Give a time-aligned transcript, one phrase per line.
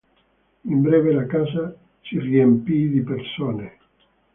[0.65, 3.77] In breve la casa si riempì di persone.